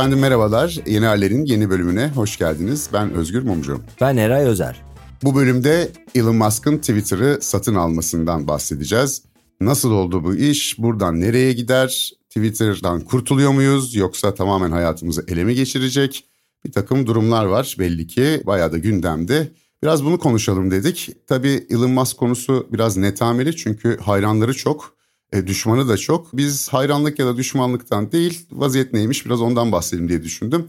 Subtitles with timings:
[0.00, 0.78] Efendim merhabalar.
[0.86, 2.90] Yeni Haller'in yeni bölümüne hoş geldiniz.
[2.92, 3.80] Ben Özgür Mumcu.
[4.00, 4.82] Ben Eray Özer.
[5.22, 9.22] Bu bölümde Elon Musk'ın Twitter'ı satın almasından bahsedeceğiz.
[9.60, 10.78] Nasıl oldu bu iş?
[10.78, 12.12] Buradan nereye gider?
[12.28, 13.94] Twitter'dan kurtuluyor muyuz?
[13.94, 16.24] Yoksa tamamen hayatımızı ele mi geçirecek?
[16.64, 18.42] Bir takım durumlar var belli ki.
[18.46, 19.48] Bayağı da gündemde.
[19.82, 21.10] Biraz bunu konuşalım dedik.
[21.26, 24.99] Tabii Elon Musk konusu biraz netameli çünkü hayranları çok.
[25.32, 26.36] E, düşmanı da çok.
[26.36, 30.66] Biz hayranlık ya da düşmanlıktan değil vaziyet neymiş biraz ondan bahsedelim diye düşündüm.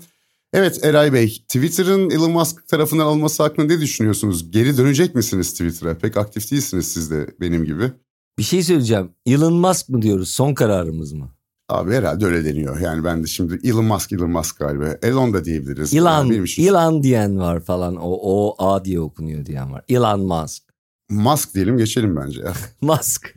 [0.54, 4.52] Evet Eray Bey, Twitter'ın Elon Musk tarafından alınması hakkında ne düşünüyorsunuz?
[4.52, 5.98] Geri dönecek misiniz Twitter'a?
[5.98, 7.92] Pek aktif değilsiniz siz de benim gibi.
[8.38, 9.10] Bir şey söyleyeceğim.
[9.26, 10.30] Elon Musk mı diyoruz?
[10.30, 11.30] Son kararımız mı?
[11.70, 12.80] Abi herhalde öyle deniyor.
[12.80, 14.98] Yani ben de şimdi Elon Musk, Elon Musk galiba.
[15.02, 15.94] Elon da diyebiliriz.
[15.94, 16.46] Elon, yani.
[16.58, 17.96] Elon diyen var falan.
[17.96, 19.84] O, o A diye okunuyor diyen var.
[19.90, 20.64] Elon Musk.
[21.10, 22.44] Musk diyelim geçelim bence.
[22.82, 23.36] Musk.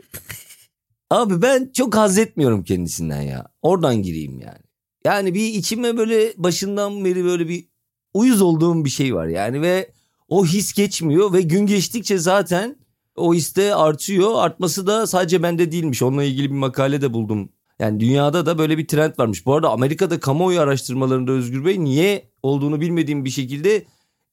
[1.14, 3.46] Abi ben çok haz etmiyorum kendisinden ya.
[3.62, 4.58] Oradan gireyim yani.
[5.04, 7.68] Yani bir içime böyle başından beri böyle bir
[8.14, 9.92] uyuz olduğum bir şey var yani ve
[10.28, 12.76] o his geçmiyor ve gün geçtikçe zaten
[13.16, 14.32] o histe artıyor.
[14.36, 16.02] Artması da sadece bende değilmiş.
[16.02, 17.48] Onunla ilgili bir makale de buldum.
[17.78, 19.46] Yani dünyada da böyle bir trend varmış.
[19.46, 23.84] Bu arada Amerika'da kamuoyu araştırmalarında Özgür Bey niye olduğunu bilmediğim bir şekilde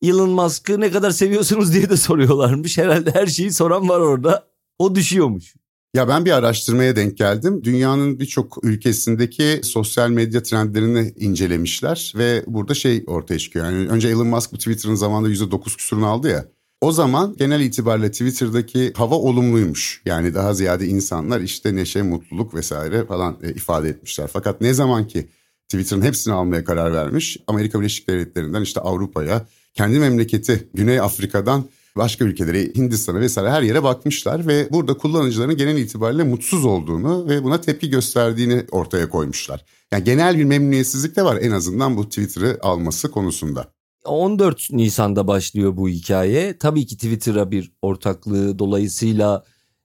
[0.01, 2.77] Elon Musk'ı ne kadar seviyorsunuz diye de soruyorlarmış.
[2.77, 4.47] Herhalde her şeyi soran var orada.
[4.79, 5.55] O düşüyormuş.
[5.93, 7.63] Ya ben bir araştırmaya denk geldim.
[7.63, 13.65] Dünyanın birçok ülkesindeki sosyal medya trendlerini incelemişler ve burada şey ortaya çıkıyor.
[13.65, 16.45] Yani önce Elon Musk bu Twitter'ın zamanında %9 küsurunu aldı ya.
[16.81, 20.01] O zaman genel itibariyle Twitter'daki hava olumluymuş.
[20.05, 24.29] Yani daha ziyade insanlar işte neşe, mutluluk vesaire falan e, ifade etmişler.
[24.33, 25.27] Fakat ne zaman ki
[25.69, 31.65] Twitter'ın hepsini almaya karar vermiş, Amerika Birleşik Devletleri'nden işte Avrupa'ya, kendi memleketi Güney Afrika'dan
[31.97, 37.43] başka ülkelere, Hindistan'a vesaire her yere bakmışlar ve burada kullanıcıların genel itibariyle mutsuz olduğunu ve
[37.43, 39.65] buna tepki gösterdiğini ortaya koymuşlar.
[39.91, 43.73] Yani genel bir memnuniyetsizlik de var en azından bu Twitter'ı alması konusunda.
[44.05, 46.57] 14 Nisan'da başlıyor bu hikaye.
[46.57, 49.43] Tabii ki Twitter'a bir ortaklığı dolayısıyla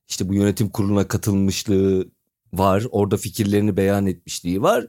[0.09, 2.11] işte bu yönetim kuruluna katılmışlığı
[2.53, 2.87] var.
[2.91, 4.87] Orada fikirlerini beyan etmişliği var.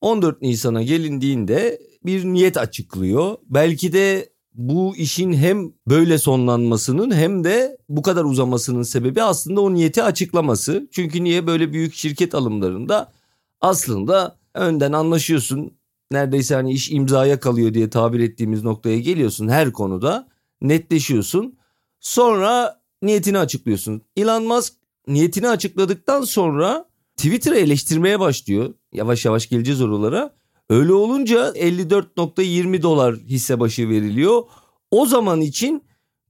[0.00, 3.36] 14 Nisan'a gelindiğinde bir niyet açıklıyor.
[3.48, 9.74] Belki de bu işin hem böyle sonlanmasının hem de bu kadar uzamasının sebebi aslında o
[9.74, 10.88] niyeti açıklaması.
[10.92, 13.12] Çünkü niye böyle büyük şirket alımlarında
[13.60, 15.72] aslında önden anlaşıyorsun.
[16.12, 20.28] Neredeyse hani iş imzaya kalıyor diye tabir ettiğimiz noktaya geliyorsun her konuda.
[20.60, 21.58] Netleşiyorsun.
[22.00, 24.02] Sonra niyetini açıklıyorsun.
[24.16, 24.74] Elon Musk
[25.08, 26.84] niyetini açıkladıktan sonra
[27.16, 28.74] Twitter'ı eleştirmeye başlıyor.
[28.92, 30.37] Yavaş yavaş geleceğiz oralara.
[30.70, 34.42] Öyle olunca 54.20 dolar hisse başı veriliyor.
[34.90, 35.84] O zaman için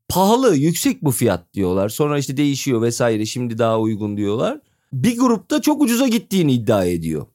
[0.08, 1.88] pahalı, yüksek bu fiyat diyorlar.
[1.88, 3.26] Sonra işte değişiyor vesaire.
[3.26, 4.60] Şimdi daha uygun diyorlar.
[4.92, 7.26] Bir grupta çok ucuza gittiğini iddia ediyor.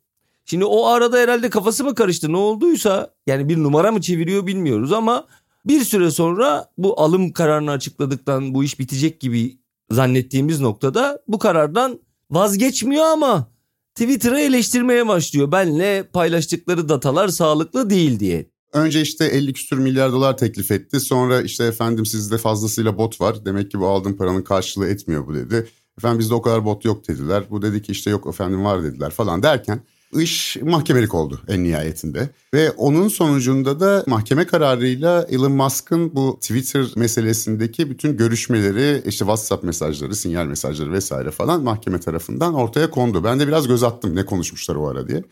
[0.46, 4.92] Şimdi o arada herhalde kafası mı karıştı ne olduysa yani bir numara mı çeviriyor bilmiyoruz
[4.92, 5.26] ama
[5.66, 9.58] bir süre sonra bu alım kararını açıkladıktan bu iş bitecek gibi
[9.92, 12.00] zannettiğimiz noktada bu karardan
[12.32, 13.53] vazgeçmiyor ama
[13.96, 15.52] Twitter'ı eleştirmeye başlıyor.
[15.52, 18.50] Benle paylaştıkları datalar sağlıklı değil diye.
[18.74, 21.00] Önce işte 50 küsür milyar dolar teklif etti.
[21.00, 23.46] Sonra işte efendim sizde fazlasıyla bot var.
[23.46, 25.68] Demek ki bu aldığım paranın karşılığı etmiyor bu dedi.
[25.98, 27.44] Efendim bizde o kadar bot yok dediler.
[27.50, 29.84] Bu dedi ki işte yok efendim var dediler falan derken
[30.22, 32.30] iş mahkemelik oldu en nihayetinde.
[32.54, 39.64] Ve onun sonucunda da mahkeme kararıyla Elon Musk'ın bu Twitter meselesindeki bütün görüşmeleri, işte WhatsApp
[39.64, 43.24] mesajları, sinyal mesajları vesaire falan mahkeme tarafından ortaya kondu.
[43.24, 45.24] Ben de biraz göz attım ne konuşmuşlar o ara diye.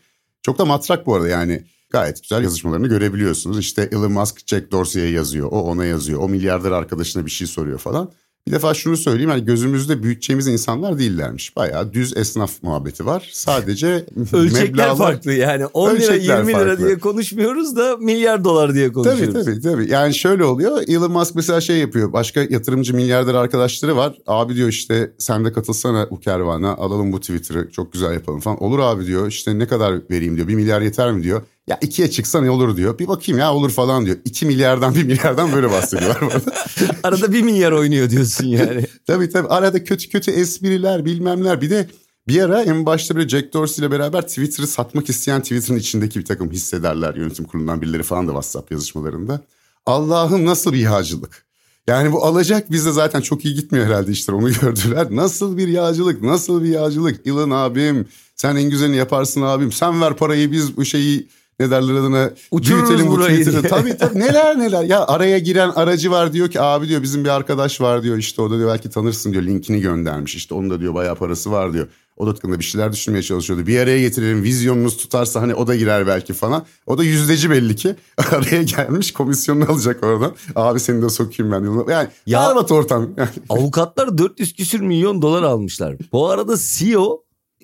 [0.42, 3.58] Çok da matrak bu arada yani gayet güzel yazışmalarını görebiliyorsunuz.
[3.58, 7.78] İşte Elon Musk Jack Dorsey'e yazıyor, o ona yazıyor, o milyarder arkadaşına bir şey soruyor
[7.78, 8.12] falan.
[8.46, 11.56] Bir defa şunu söyleyeyim yani gözümüzde büyüteceğimiz insanlar değillermiş.
[11.56, 13.30] Bayağı düz esnaf muhabbeti var.
[13.32, 13.86] Sadece
[14.32, 19.34] Ölçekler meblağlar, farklı yani 10 lira 20 lira diye konuşmuyoruz da milyar dolar diye konuşuyoruz.
[19.34, 19.90] Tabii tabii tabii.
[19.90, 22.12] Yani şöyle oluyor Elon Musk mesela şey yapıyor.
[22.12, 24.14] Başka yatırımcı milyarder arkadaşları var.
[24.26, 28.62] Abi diyor işte sen de katılsana bu kervana alalım bu Twitter'ı çok güzel yapalım falan.
[28.62, 30.48] Olur abi diyor işte ne kadar vereyim diyor.
[30.48, 31.42] Bir milyar yeter mi diyor.
[31.66, 32.98] Ya ikiye çıksa ne olur diyor.
[32.98, 34.16] Bir bakayım ya olur falan diyor.
[34.24, 36.42] İki milyardan bir milyardan böyle bahsediyorlar.
[37.02, 38.86] arada bir milyar oynuyor diyorsun yani.
[39.06, 41.60] tabii tabii arada kötü kötü espriler bilmemler.
[41.60, 41.86] Bir de
[42.28, 46.24] bir ara en başta böyle Jack Dorsey ile beraber Twitter'ı satmak isteyen Twitter'ın içindeki bir
[46.24, 47.14] takım hissederler.
[47.14, 49.40] Yönetim kurulundan birileri falan da WhatsApp yazışmalarında.
[49.86, 51.46] Allah'ım nasıl bir yağcılık.
[51.86, 55.06] Yani bu alacak bizde zaten çok iyi gitmiyor herhalde işler onu gördüler.
[55.10, 57.26] Nasıl bir yağcılık nasıl bir yağcılık.
[57.26, 59.72] Elon abim sen en güzelini yaparsın abim.
[59.72, 61.28] Sen ver parayı biz bu şeyi
[61.60, 63.62] ne derler adına Uçururuz büyütelim bu Twitter'ı.
[63.62, 64.84] tabii tabii neler neler.
[64.84, 68.42] Ya araya giren aracı var diyor ki abi diyor bizim bir arkadaş var diyor işte
[68.42, 70.34] o da diyor belki tanırsın diyor linkini göndermiş.
[70.34, 71.88] işte onun da diyor bayağı parası var diyor.
[72.16, 73.66] O da hakkında bir şeyler düşünmeye çalışıyordu.
[73.66, 76.64] Bir araya getirelim vizyonunuz tutarsa hani o da girer belki falan.
[76.86, 77.96] O da yüzdeci belli ki.
[78.30, 80.32] Araya gelmiş komisyonunu alacak oradan.
[80.56, 81.92] Abi seni de sokayım ben.
[81.92, 83.08] Yani ya, berbat ortam.
[83.48, 85.96] avukatlar 400 küsür milyon dolar almışlar.
[86.12, 87.22] Bu arada CEO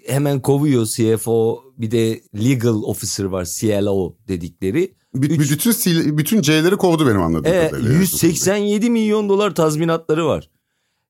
[0.08, 4.94] hemen kovuyor CFO bir de legal officer var CLO dedikleri.
[5.14, 7.93] B- Üç, bütün bütün C'leri kovdu benim anladığım e, kadarıyla.
[7.93, 10.50] 187 milyon dolar tazminatları var.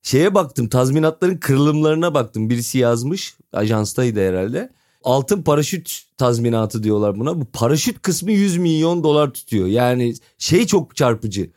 [0.02, 2.50] Şeye baktım tazminatların kırılımlarına baktım.
[2.50, 4.72] Birisi yazmış ajanstaydı herhalde.
[5.04, 7.40] Altın paraşüt tazminatı diyorlar buna.
[7.40, 9.66] Bu paraşüt kısmı 100 milyon dolar tutuyor.
[9.66, 11.50] Yani şey çok çarpıcı.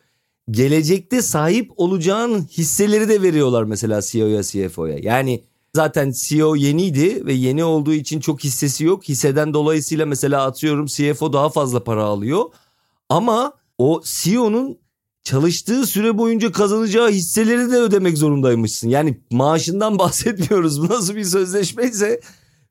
[0.52, 4.98] Gelecekte sahip olacağın hisseleri de veriyorlar mesela CEO'ya CFO'ya.
[5.02, 5.44] Yani
[5.76, 9.04] zaten CEO yeniydi ve yeni olduğu için çok hissesi yok.
[9.04, 12.46] Hisseden dolayısıyla mesela atıyorum CFO daha fazla para alıyor.
[13.10, 14.78] Ama o CEO'nun
[15.24, 18.90] çalıştığı süre boyunca kazanacağı hisseleri de ödemek zorundaymışsın.
[18.90, 20.82] Yani maaşından bahsetmiyoruz.
[20.82, 22.22] Bu nasıl bir sözleşmeyse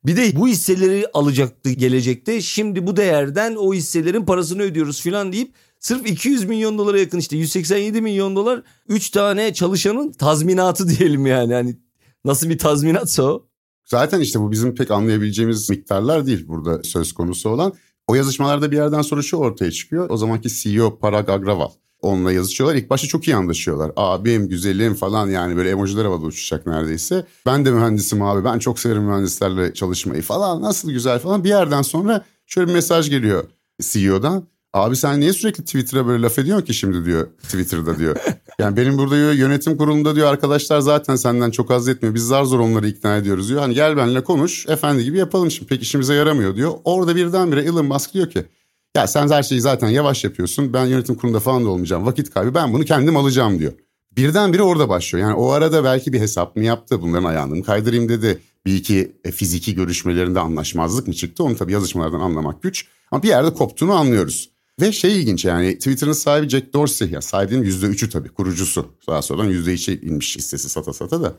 [0.06, 2.40] bir de bu hisseleri alacaktı gelecekte.
[2.40, 7.36] Şimdi bu değerden o hisselerin parasını ödüyoruz falan deyip sırf 200 milyon dolara yakın işte
[7.36, 11.54] 187 milyon dolar 3 tane çalışanın tazminatı diyelim yani.
[11.54, 11.76] Hani
[12.24, 13.46] nasıl bir tazminatsa o.
[13.84, 17.72] Zaten işte bu bizim pek anlayabileceğimiz miktarlar değil burada söz konusu olan.
[18.06, 20.10] O yazışmalarda bir yerden sonra şu ortaya çıkıyor.
[20.10, 21.70] O zamanki CEO Parag Agrawal
[22.02, 22.76] onunla yazışıyorlar.
[22.76, 23.92] İlk başta çok iyi anlaşıyorlar.
[23.96, 27.26] Abim, güzelim falan yani böyle emojiler havada uçacak neredeyse.
[27.46, 31.44] Ben de mühendisim abi ben çok severim mühendislerle çalışmayı falan nasıl güzel falan.
[31.44, 33.44] Bir yerden sonra şöyle bir mesaj geliyor
[33.80, 34.44] CEO'dan.
[34.72, 38.16] Abi sen niye sürekli Twitter'a böyle laf ediyorsun ki şimdi diyor Twitter'da diyor.
[38.60, 42.14] Yani benim burada diyor yönetim kurulunda diyor arkadaşlar zaten senden çok az etmiyor.
[42.14, 43.60] Biz zar zor onları ikna ediyoruz diyor.
[43.60, 46.72] Hani gel benimle konuş efendi gibi yapalım şimdi pek işimize yaramıyor diyor.
[46.84, 48.44] Orada birdenbire Elon Musk diyor ki
[48.96, 50.72] ya sen her şeyi zaten yavaş yapıyorsun.
[50.72, 52.06] Ben yönetim kurulunda falan da olmayacağım.
[52.06, 53.72] Vakit kaybı ben bunu kendim alacağım diyor.
[54.16, 55.28] Birdenbire orada başlıyor.
[55.28, 57.02] Yani o arada belki bir hesap mı yaptı?
[57.02, 58.38] Bunların ayağını mı kaydırayım dedi.
[58.66, 61.44] Bir iki e, fiziki görüşmelerinde anlaşmazlık mı çıktı?
[61.44, 62.86] Onu tabii yazışmalardan anlamak güç.
[63.10, 64.50] Ama bir yerde koptuğunu anlıyoruz.
[64.80, 68.86] Ve şey ilginç yani Twitter'ın sahibi Jack Dorsey ya sahibinin %3'ü tabii kurucusu.
[69.08, 71.34] Daha sonradan %2'ye inmiş hissesi sata sata da.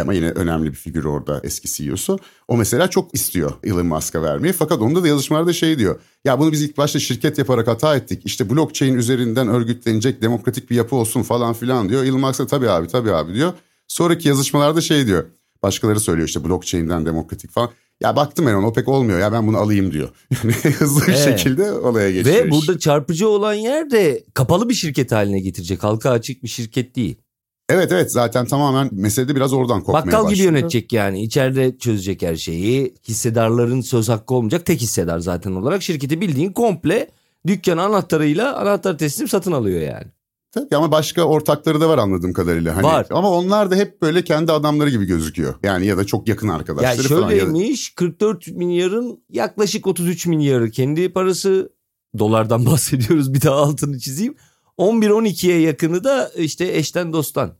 [0.00, 2.18] Ama yine önemli bir figür orada eski CEO'su.
[2.48, 4.52] O mesela çok istiyor Elon Musk'a vermeyi.
[4.52, 6.00] Fakat onda da yazışmalarda şey diyor.
[6.24, 8.22] Ya bunu biz ilk başta şirket yaparak hata ettik.
[8.24, 12.04] İşte blockchain üzerinden örgütlenecek demokratik bir yapı olsun falan filan diyor.
[12.04, 13.52] Elon Musk da tabii abi tabii abi diyor.
[13.88, 15.24] Sonraki yazışmalarda şey diyor.
[15.62, 17.70] Başkaları söylüyor işte blockchain'den demokratik falan.
[18.02, 20.08] Ya baktım ben ona o pek olmuyor ya ben bunu alayım diyor.
[20.44, 21.24] Yani hızlı bir evet.
[21.24, 22.36] şekilde olaya geçiyor.
[22.36, 25.84] Ve burada çarpıcı olan yer de kapalı bir şirket haline getirecek.
[25.84, 27.16] Halka açık bir şirket değil.
[27.68, 30.36] Evet evet zaten tamamen meselede biraz oradan kopmaya Bakkal başlıyor.
[30.36, 31.22] gibi yönetecek yani.
[31.22, 32.94] İçeride çözecek her şeyi.
[33.08, 34.66] Hissedarların söz hakkı olmayacak.
[34.66, 35.82] Tek hissedar zaten olarak.
[35.82, 37.10] Şirketi bildiğin komple
[37.46, 40.06] dükkan anahtarıyla anahtar teslim satın alıyor yani.
[40.56, 42.76] Tabii ama başka ortakları da var anladığım kadarıyla.
[42.76, 43.06] Hani, var.
[43.10, 45.54] Ama onlar da hep böyle kendi adamları gibi gözüküyor.
[45.62, 47.30] Yani ya da çok yakın arkadaşları ya falan.
[47.30, 51.72] Şöyleymiş 44 milyarın yaklaşık 33 milyarı kendi parası.
[52.18, 54.34] Dolardan bahsediyoruz bir daha altını çizeyim.
[54.78, 57.52] 11-12'ye yakını da işte eşten dosttan.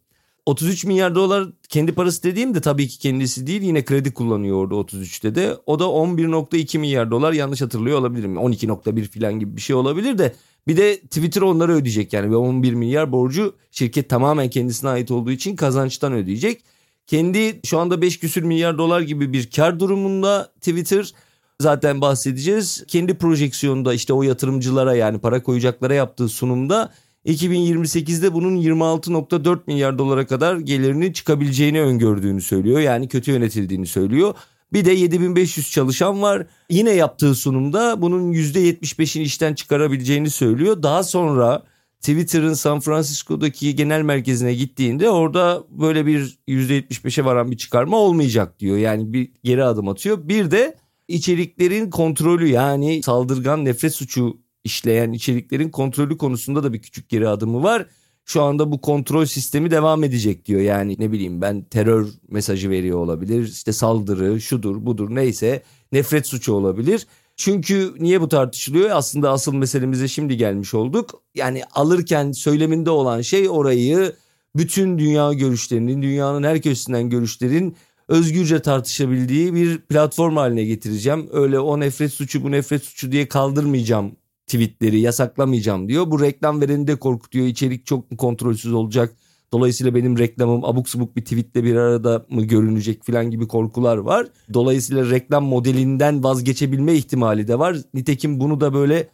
[0.46, 4.75] 33 milyar dolar kendi parası dediğim de tabii ki kendisi değil yine kredi kullanıyor orada
[4.75, 5.56] 33'te de.
[5.66, 8.37] O da 11.2 milyar dolar yanlış hatırlıyor olabilirim.
[8.37, 10.34] 12.1 falan gibi bir şey olabilir de
[10.69, 15.31] bir de Twitter onları ödeyecek yani ve 11 milyar borcu şirket tamamen kendisine ait olduğu
[15.31, 16.65] için kazançtan ödeyecek.
[17.06, 21.13] Kendi şu anda 5 küsür milyar dolar gibi bir kar durumunda Twitter
[21.61, 22.85] zaten bahsedeceğiz.
[22.89, 26.93] Kendi projeksiyonunda işte o yatırımcılara yani para koyacaklara yaptığı sunumda
[27.27, 32.81] 2028'de bunun 26.4 milyar dolara kadar gelirini çıkabileceğini öngördüğünü söylüyor.
[32.81, 34.35] Yani kötü yönetildiğini söylüyor.
[34.73, 36.46] Bir de 7500 çalışan var.
[36.70, 40.82] Yine yaptığı sunumda bunun %75'ini işten çıkarabileceğini söylüyor.
[40.82, 41.63] Daha sonra
[42.01, 48.77] Twitter'ın San Francisco'daki genel merkezine gittiğinde orada böyle bir %75'e varan bir çıkarma olmayacak diyor.
[48.77, 50.29] Yani bir geri adım atıyor.
[50.29, 50.77] Bir de
[51.08, 57.63] içeriklerin kontrolü yani saldırgan nefret suçu işleyen içeriklerin kontrolü konusunda da bir küçük geri adımı
[57.63, 57.87] var.
[58.27, 60.61] Şu anda bu kontrol sistemi devam edecek diyor.
[60.61, 63.49] Yani ne bileyim ben terör mesajı veriyor olabilir.
[63.49, 67.06] İşte saldırı, şudur, budur neyse nefret suçu olabilir.
[67.37, 68.91] Çünkü niye bu tartışılıyor?
[68.91, 71.23] Aslında asıl meselemize şimdi gelmiş olduk.
[71.35, 74.13] Yani alırken söyleminde olan şey orayı
[74.56, 77.77] bütün dünya görüşlerinin, dünyanın her köşesinden görüşlerin
[78.09, 81.29] özgürce tartışabildiği bir platform haline getireceğim.
[81.33, 86.10] Öyle o nefret suçu bu nefret suçu diye kaldırmayacağım tweetleri yasaklamayacağım diyor.
[86.10, 87.46] Bu reklam vereni de korkutuyor.
[87.46, 89.17] İçerik çok kontrolsüz olacak?
[89.53, 94.26] Dolayısıyla benim reklamım abuk subuk bir tweetle bir arada mı görünecek falan gibi korkular var.
[94.55, 97.76] Dolayısıyla reklam modelinden vazgeçebilme ihtimali de var.
[97.94, 99.08] Nitekim bunu da böyle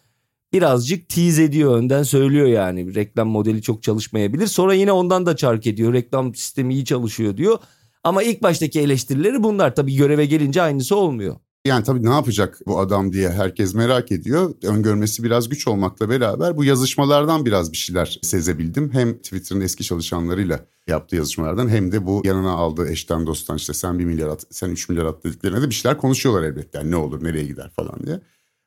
[0.53, 2.95] birazcık tease ediyor önden söylüyor yani.
[2.95, 4.47] Reklam modeli çok çalışmayabilir.
[4.47, 5.93] Sonra yine ondan da çark ediyor.
[5.93, 7.59] Reklam sistemi iyi çalışıyor diyor.
[8.05, 9.75] Ama ilk baştaki eleştirileri bunlar.
[9.75, 11.37] Tabii göreve gelince aynısı olmuyor.
[11.67, 14.55] Yani tabii ne yapacak bu adam diye herkes merak ediyor.
[14.63, 18.93] Öngörmesi biraz güç olmakla beraber bu yazışmalardan biraz bir şeyler sezebildim.
[18.93, 23.99] Hem Twitter'ın eski çalışanlarıyla yaptığı yazışmalardan hem de bu yanına aldığı eşten dosttan işte sen
[23.99, 26.79] bir milyar at, sen üç milyar at dediklerine de bir şeyler konuşuyorlar elbette.
[26.79, 28.21] Yani ne olur, nereye gider falan diye.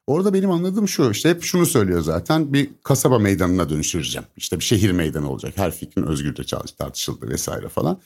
[0.07, 4.27] Orada benim anladığım şu işte hep şunu söylüyor zaten bir kasaba meydanına dönüştüreceğim.
[4.37, 5.53] İşte bir şehir meydanı olacak.
[5.55, 7.99] Her fikrin özgürce tartışıldı vesaire falan.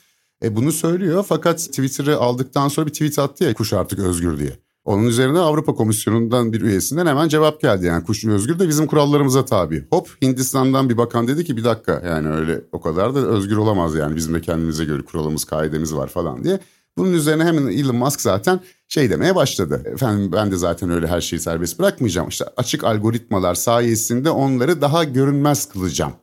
[0.44, 4.69] E bunu söylüyor fakat Twitter'ı aldıktan sonra bir tweet attı ya kuş artık özgür diye.
[4.86, 7.86] Onun üzerine Avrupa Komisyonu'ndan bir üyesinden hemen cevap geldi.
[7.86, 9.88] Yani kuş özgür de bizim kurallarımıza tabi.
[9.92, 13.96] Hop Hindistan'dan bir bakan dedi ki bir dakika yani öyle o kadar da özgür olamaz
[13.96, 16.60] yani bizim de kendimize göre kuralımız kaidemiz var falan diye.
[16.98, 19.84] Bunun üzerine hemen Elon Musk zaten şey demeye başladı.
[19.86, 22.30] Efendim ben de zaten öyle her şeyi serbest bırakmayacağım.
[22.30, 26.14] İşte açık algoritmalar sayesinde onları daha görünmez kılacağım.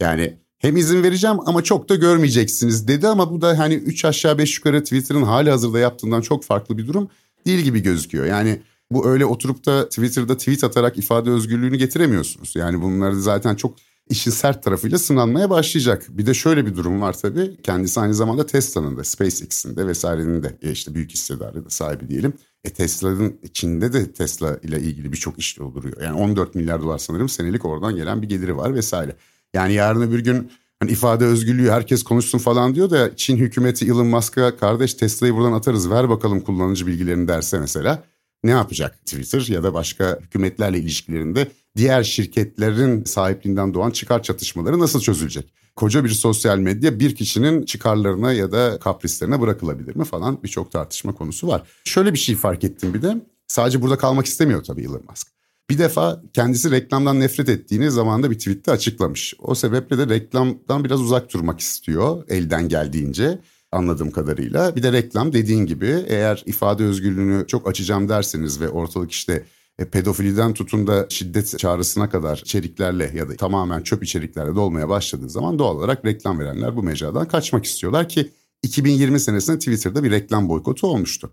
[0.00, 4.38] Yani hem izin vereceğim ama çok da görmeyeceksiniz dedi ama bu da hani 3 aşağı
[4.38, 7.08] 5 yukarı Twitter'ın hali hazırda yaptığından çok farklı bir durum
[7.46, 8.24] değil gibi gözüküyor.
[8.24, 12.56] Yani bu öyle oturup da Twitter'da tweet atarak ifade özgürlüğünü getiremiyorsunuz.
[12.56, 13.76] Yani bunları zaten çok
[14.08, 16.06] işin sert tarafıyla sınanmaya başlayacak.
[16.08, 17.56] Bir de şöyle bir durum var tabii.
[17.62, 22.08] Kendisi aynı zamanda Tesla'nın da, SpaceX'in de vesairenin de e, işte büyük hissedarı da sahibi
[22.08, 22.32] diyelim.
[22.64, 26.02] E Tesla'nın içinde de Tesla ile ilgili birçok iş dolduruyor.
[26.02, 29.16] Yani 14 milyar dolar sanırım senelik oradan gelen bir geliri var vesaire.
[29.54, 30.50] Yani yarın öbür gün
[30.84, 35.52] hani ifade özgürlüğü herkes konuşsun falan diyor da Çin hükümeti Elon Musk'a kardeş Tesla'yı buradan
[35.52, 38.04] atarız ver bakalım kullanıcı bilgilerini derse mesela
[38.44, 45.00] ne yapacak Twitter ya da başka hükümetlerle ilişkilerinde diğer şirketlerin sahipliğinden doğan çıkar çatışmaları nasıl
[45.00, 45.52] çözülecek?
[45.76, 51.14] Koca bir sosyal medya bir kişinin çıkarlarına ya da kaprislerine bırakılabilir mi falan birçok tartışma
[51.14, 51.62] konusu var.
[51.84, 53.16] Şöyle bir şey fark ettim bir de
[53.48, 55.28] sadece burada kalmak istemiyor tabii Elon Musk.
[55.70, 59.34] Bir defa kendisi reklamdan nefret ettiğini zamanında bir tweette açıklamış.
[59.38, 63.38] O sebeple de reklamdan biraz uzak durmak istiyor elden geldiğince
[63.72, 64.76] anladığım kadarıyla.
[64.76, 69.44] Bir de reklam dediğin gibi eğer ifade özgürlüğünü çok açacağım derseniz ve ortalık işte
[69.78, 75.30] e, pedofiliden tutun da şiddet çağrısına kadar içeriklerle ya da tamamen çöp içeriklerle dolmaya başladığı
[75.30, 80.48] zaman doğal olarak reklam verenler bu mecradan kaçmak istiyorlar ki 2020 senesinde Twitter'da bir reklam
[80.48, 81.32] boykotu olmuştu.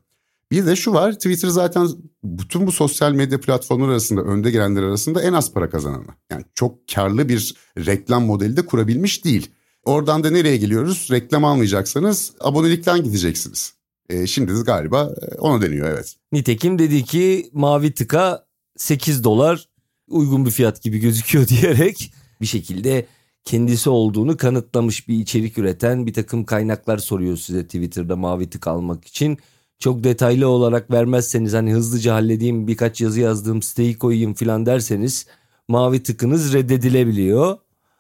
[0.52, 1.88] Bir de şu var Twitter zaten
[2.24, 6.06] bütün bu sosyal medya platformları arasında önde gelenler arasında en az para kazananı.
[6.32, 9.52] Yani çok karlı bir reklam modeli de kurabilmiş değil.
[9.84, 11.08] Oradan da nereye geliyoruz?
[11.12, 13.74] Reklam almayacaksanız abonelikten gideceksiniz.
[14.10, 16.16] E, şimdi de galiba e, ona deniyor evet.
[16.32, 18.46] Nitekim dedi ki mavi tıka
[18.78, 19.70] 8 dolar
[20.08, 23.06] uygun bir fiyat gibi gözüküyor diyerek bir şekilde
[23.46, 29.06] kendisi olduğunu kanıtlamış bir içerik üreten bir takım kaynaklar soruyor size Twitter'da mavi tık almak
[29.06, 29.38] için.
[29.82, 35.28] Çok detaylı olarak vermezseniz hani hızlıca halledeyim birkaç yazı yazdığım siteyi koyayım filan derseniz
[35.68, 37.58] mavi tıkınız reddedilebiliyor.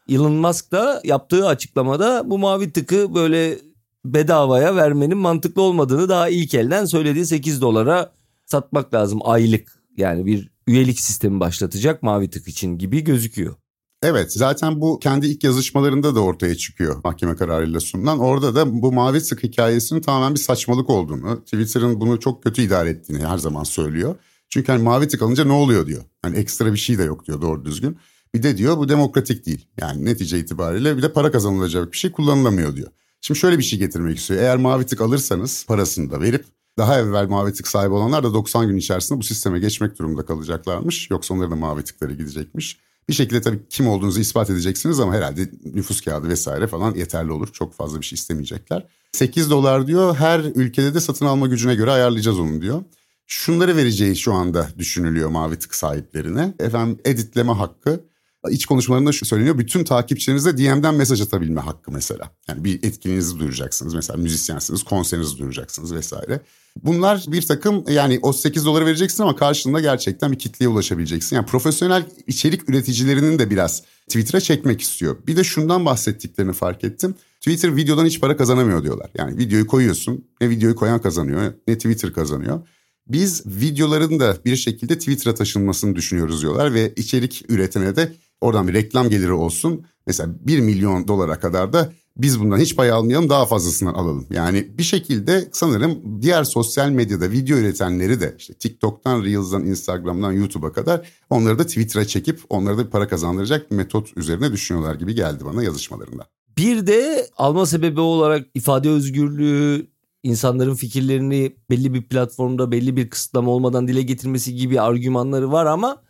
[0.09, 3.59] Elon Musk da yaptığı açıklamada bu mavi tıkı böyle
[4.05, 8.11] bedavaya vermenin mantıklı olmadığını daha ilk elden söylediği 8 dolara
[8.45, 9.81] satmak lazım aylık.
[9.97, 13.55] Yani bir üyelik sistemi başlatacak mavi tık için gibi gözüküyor.
[14.03, 18.19] Evet zaten bu kendi ilk yazışmalarında da ortaya çıkıyor mahkeme kararıyla sunulan.
[18.19, 22.89] Orada da bu mavi sık hikayesinin tamamen bir saçmalık olduğunu, Twitter'ın bunu çok kötü idare
[22.89, 24.15] ettiğini her zaman söylüyor.
[24.49, 26.03] Çünkü hani mavi tık alınca ne oluyor diyor.
[26.21, 27.97] Hani ekstra bir şey de yok diyor doğru düzgün.
[28.35, 29.67] Bir de diyor bu demokratik değil.
[29.81, 32.91] Yani netice itibariyle bir de para kazanılacak bir şey kullanılamıyor diyor.
[33.21, 34.41] Şimdi şöyle bir şey getirmek istiyor.
[34.41, 36.45] Eğer mavi tık alırsanız parasını da verip
[36.77, 41.09] daha evvel mavi tık sahibi olanlar da 90 gün içerisinde bu sisteme geçmek durumunda kalacaklarmış.
[41.11, 42.77] Yoksa onların da mavi tıkları gidecekmiş.
[43.09, 47.47] Bir şekilde tabii kim olduğunuzu ispat edeceksiniz ama herhalde nüfus kağıdı vesaire falan yeterli olur.
[47.53, 48.87] Çok fazla bir şey istemeyecekler.
[49.11, 52.83] 8 dolar diyor her ülkede de satın alma gücüne göre ayarlayacağız onu diyor.
[53.27, 56.53] Şunları vereceği şu anda düşünülüyor mavi tık sahiplerine.
[56.59, 58.05] Efendim editleme hakkı,
[58.49, 59.57] iç konuşmalarında şu söyleniyor.
[59.57, 62.31] Bütün takipçilerinize DM'den mesaj atabilme hakkı mesela.
[62.47, 63.93] Yani bir etkinliğinizi duyuracaksınız.
[63.93, 66.41] Mesela müzisyensiniz, konserinizi duyuracaksınız vesaire.
[66.83, 71.35] Bunlar bir takım yani o 8 doları vereceksin ama karşılığında gerçekten bir kitleye ulaşabileceksin.
[71.35, 75.17] Yani profesyonel içerik üreticilerinin de biraz Twitter'a çekmek istiyor.
[75.27, 77.15] Bir de şundan bahsettiklerini fark ettim.
[77.39, 79.11] Twitter videodan hiç para kazanamıyor diyorlar.
[79.15, 82.67] Yani videoyu koyuyorsun ne videoyu koyan kazanıyor ne Twitter kazanıyor.
[83.07, 88.73] Biz videoların da bir şekilde Twitter'a taşınmasını düşünüyoruz diyorlar ve içerik üretene de Oradan bir
[88.73, 89.85] reklam geliri olsun.
[90.07, 94.25] Mesela 1 milyon dolara kadar da biz bundan hiç pay almayalım daha fazlasından alalım.
[94.29, 100.73] Yani bir şekilde sanırım diğer sosyal medyada video üretenleri de işte TikTok'tan, Reels'dan, Instagram'dan, YouTube'a
[100.73, 105.45] kadar onları da Twitter'a çekip onlara da para kazandıracak bir metot üzerine düşünüyorlar gibi geldi
[105.45, 106.27] bana yazışmalarında.
[106.57, 109.87] Bir de alma sebebi olarak ifade özgürlüğü,
[110.23, 116.01] insanların fikirlerini belli bir platformda belli bir kısıtlama olmadan dile getirmesi gibi argümanları var ama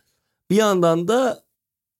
[0.50, 1.42] bir yandan da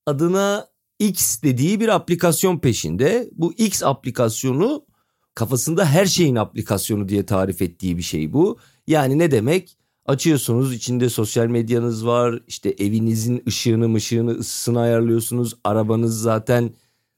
[0.06, 0.68] adına
[0.98, 3.30] X dediği bir aplikasyon peşinde.
[3.32, 4.86] Bu X aplikasyonu
[5.34, 8.58] kafasında her şeyin aplikasyonu diye tarif ettiği bir şey bu.
[8.86, 9.76] Yani ne demek?
[10.06, 15.54] Açıyorsunuz içinde sosyal medyanız var işte evinizin ışığını mışığını ısısını ayarlıyorsunuz.
[15.64, 16.70] Arabanız zaten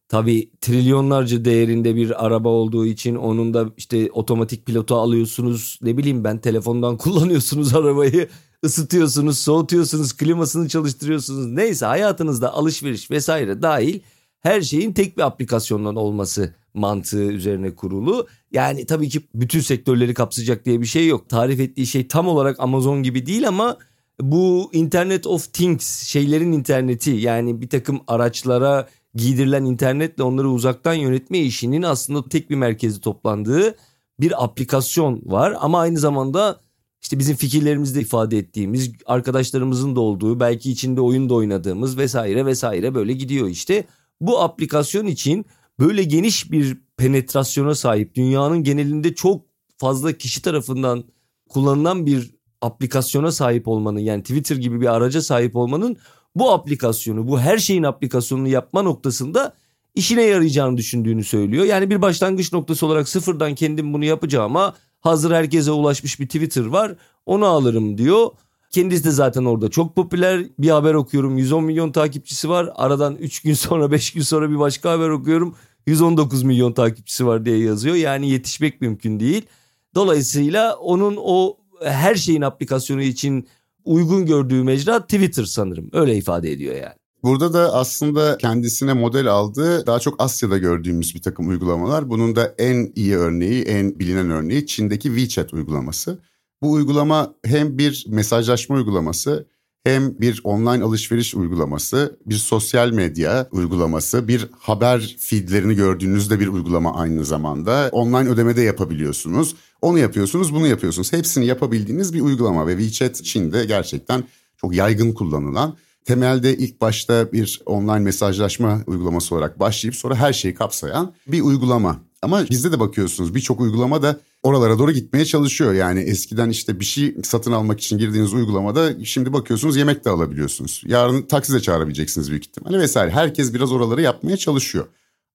[0.09, 5.79] tabi trilyonlarca değerinde bir araba olduğu için onun da işte otomatik pilotu alıyorsunuz.
[5.83, 8.29] Ne bileyim ben telefondan kullanıyorsunuz arabayı
[8.65, 11.47] ısıtıyorsunuz soğutuyorsunuz klimasını çalıştırıyorsunuz.
[11.47, 14.01] Neyse hayatınızda alışveriş vesaire dahil
[14.41, 18.27] her şeyin tek bir aplikasyondan olması mantığı üzerine kurulu.
[18.53, 21.29] Yani tabii ki bütün sektörleri kapsayacak diye bir şey yok.
[21.29, 23.79] Tarif ettiği şey tam olarak Amazon gibi değil ama
[24.21, 31.39] bu Internet of Things şeylerin interneti yani bir takım araçlara giydirilen internetle onları uzaktan yönetme
[31.39, 33.77] işinin aslında tek bir merkezi toplandığı
[34.21, 36.61] bir aplikasyon var ama aynı zamanda
[37.05, 42.95] işte bizim fikirlerimizde ifade ettiğimiz arkadaşlarımızın da olduğu belki içinde oyun da oynadığımız vesaire vesaire
[42.95, 43.85] böyle gidiyor işte.
[44.21, 45.47] Bu aplikasyon için
[45.81, 49.43] böyle geniş bir penetrasyona sahip dünyanın genelinde çok
[49.79, 51.05] fazla kişi tarafından
[51.49, 55.97] kullanılan bir aplikasyona sahip olmanın yani Twitter gibi bir araca sahip olmanın
[56.35, 59.55] bu aplikasyonu bu her şeyin aplikasyonunu yapma noktasında
[59.95, 61.65] işine yarayacağını düşündüğünü söylüyor.
[61.65, 66.95] Yani bir başlangıç noktası olarak sıfırdan kendim bunu yapacağıma hazır herkese ulaşmış bir Twitter var
[67.27, 68.31] onu alırım diyor.
[68.71, 70.47] Kendisi de zaten orada çok popüler.
[70.59, 72.71] Bir haber okuyorum 110 milyon takipçisi var.
[72.75, 75.57] Aradan 3 gün sonra 5 gün sonra bir başka haber okuyorum.
[75.87, 77.95] 119 milyon takipçisi var diye yazıyor.
[77.95, 79.47] Yani yetişmek mümkün değil.
[79.95, 83.49] Dolayısıyla onun o her şeyin aplikasyonu için
[83.85, 85.91] uygun gördüğü mecra Twitter sanırım.
[85.93, 87.04] Öyle ifade ediyor yani.
[87.25, 92.11] Burada da aslında kendisine model aldığı daha çok Asya'da gördüğümüz bir takım uygulamalar.
[92.11, 96.19] Bunun da en iyi örneği, en bilinen örneği Çin'deki WeChat uygulaması.
[96.63, 99.47] Bu uygulama hem bir mesajlaşma uygulaması
[99.85, 106.95] hem bir online alışveriş uygulaması, bir sosyal medya uygulaması, bir haber feedlerini gördüğünüzde bir uygulama
[106.95, 107.89] aynı zamanda.
[107.93, 109.55] Online ödeme de yapabiliyorsunuz.
[109.83, 111.13] Onu yapıyorsunuz, bunu yapıyorsunuz.
[111.13, 114.25] Hepsini yapabildiğiniz bir uygulama ve WeChat Çin'de gerçekten
[114.57, 120.55] çok yaygın kullanılan temelde ilk başta bir online mesajlaşma uygulaması olarak başlayıp sonra her şeyi
[120.55, 122.01] kapsayan bir uygulama.
[122.23, 125.73] Ama bizde de bakıyorsunuz birçok uygulama da oralara doğru gitmeye çalışıyor.
[125.73, 130.83] Yani eskiden işte bir şey satın almak için girdiğiniz uygulamada şimdi bakıyorsunuz yemek de alabiliyorsunuz.
[130.87, 133.11] Yarın taksi de çağırabileceksiniz büyük ihtimalle vesaire.
[133.11, 134.87] Herkes biraz oraları yapmaya çalışıyor.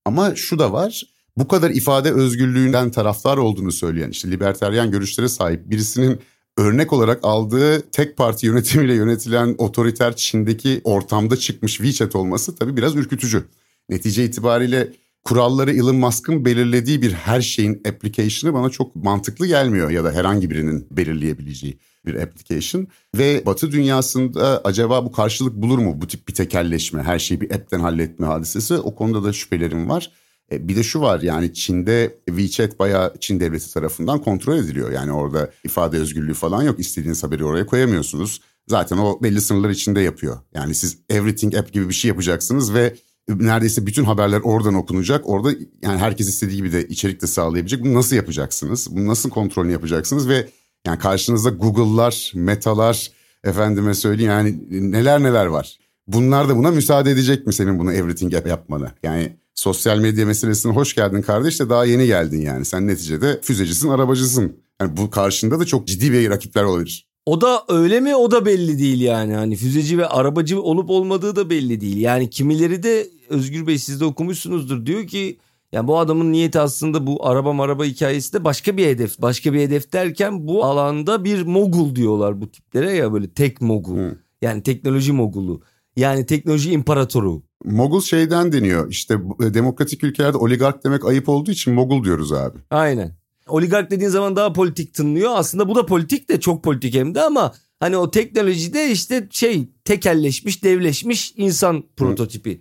[0.05, 1.03] Ama şu da var
[1.37, 6.19] bu kadar ifade özgürlüğünden taraftar olduğunu söyleyen işte liberteryan görüşlere sahip birisinin
[6.59, 12.95] örnek olarak aldığı tek parti yönetimiyle yönetilen otoriter Çin'deki ortamda çıkmış WeChat olması tabii biraz
[12.95, 13.45] ürkütücü.
[13.89, 14.93] Netice itibariyle
[15.23, 20.49] kuralları Elon Musk'ın belirlediği bir her şeyin application'ı bana çok mantıklı gelmiyor ya da herhangi
[20.49, 26.33] birinin belirleyebileceği bir application ve Batı dünyasında acaba bu karşılık bulur mu bu tip bir
[26.33, 30.11] tekelleşme her şeyi bir app'ten halletme hadisesi o konuda da şüphelerim var.
[30.51, 34.91] E, bir de şu var yani Çin'de WeChat bayağı Çin devleti tarafından kontrol ediliyor.
[34.91, 36.79] Yani orada ifade özgürlüğü falan yok.
[36.79, 38.41] İstediğiniz haberi oraya koyamıyorsunuz.
[38.67, 40.37] Zaten o belli sınırlar içinde yapıyor.
[40.53, 42.95] Yani siz everything app gibi bir şey yapacaksınız ve
[43.29, 45.29] neredeyse bütün haberler oradan okunacak.
[45.29, 47.83] Orada yani herkes istediği gibi de içerik de sağlayabilecek.
[47.83, 48.87] Bunu nasıl yapacaksınız?
[48.91, 50.49] Bunu nasıl kontrolünü yapacaksınız ve
[50.85, 53.11] yani karşınızda Google'lar, Meta'lar,
[53.43, 54.59] efendime söyleyeyim yani
[54.91, 55.79] neler neler var.
[56.07, 58.91] Bunlar da buna müsaade edecek mi senin bunu everything app yapmana?
[59.03, 62.65] Yani sosyal medya meselesine hoş geldin kardeş de daha yeni geldin yani.
[62.65, 64.57] Sen neticede füzecisin, arabacısın.
[64.81, 67.05] Yani bu karşında da çok ciddi bir rakipler olabilir.
[67.25, 69.33] O da öyle mi o da belli değil yani.
[69.33, 71.97] Hani füzeci ve arabacı olup olmadığı da belli değil.
[71.97, 75.37] Yani kimileri de Özgür Bey siz de okumuşsunuzdur diyor ki
[75.71, 79.21] yani bu adamın niyeti aslında bu araba maraba hikayesi de başka bir hedef.
[79.21, 83.97] Başka bir hedef derken bu alanda bir mogul diyorlar bu tiplere ya böyle tek mogul.
[83.97, 84.17] Hı.
[84.41, 85.61] Yani teknoloji mogulu.
[85.95, 87.48] Yani teknoloji imparatoru.
[87.65, 92.57] Mogul şeyden deniyor işte e, demokratik ülkelerde oligark demek ayıp olduğu için mogul diyoruz abi.
[92.69, 93.19] Aynen.
[93.47, 95.31] Oligark dediğin zaman daha politik tınlıyor.
[95.35, 99.69] Aslında bu da politik de çok politik hem de ama hani o teknolojide işte şey
[99.85, 102.59] tekelleşmiş, devleşmiş insan prototipi Hı.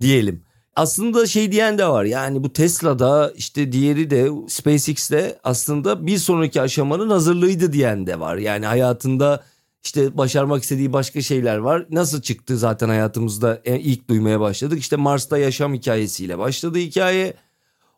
[0.00, 0.44] diyelim.
[0.76, 6.60] Aslında şey diyen de var yani bu Tesla'da işte diğeri de SpaceX'te aslında bir sonraki
[6.60, 8.36] aşamanın hazırlığıydı diyen de var.
[8.36, 9.44] Yani hayatında
[9.84, 11.86] işte başarmak istediği başka şeyler var.
[11.90, 14.78] Nasıl çıktı zaten hayatımızda ilk duymaya başladık.
[14.78, 17.34] İşte Mars'ta yaşam hikayesiyle başladı hikaye.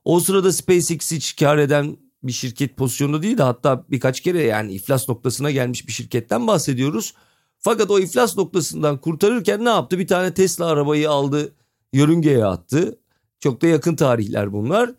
[0.04, 4.72] O sırada SpaceX hiç kar eden bir şirket pozisyonu değil de hatta birkaç kere yani
[4.72, 7.14] iflas noktasına gelmiş bir şirketten bahsediyoruz.
[7.58, 9.98] Fakat o iflas noktasından kurtarırken ne yaptı?
[9.98, 11.54] Bir tane Tesla arabayı aldı,
[11.92, 12.98] yörüngeye attı.
[13.40, 14.90] Çok da yakın tarihler bunlar.